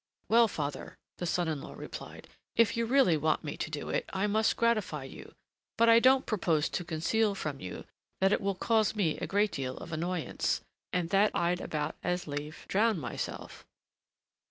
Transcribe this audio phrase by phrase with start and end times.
[0.29, 4.09] "Well, father," the son in law replied, "if you really want me to do it,
[4.11, 5.35] I must gratify you.
[5.77, 7.83] But I don't propose to conceal from you
[8.19, 10.61] that it will cause me a great deal of annoyance,
[10.91, 13.63] and that I'd about as lief drown myself.